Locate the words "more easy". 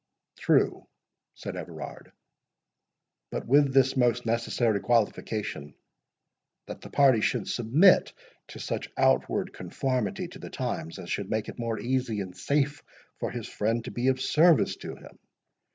11.59-12.19